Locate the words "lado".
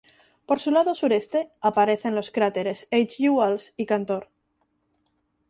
0.71-0.95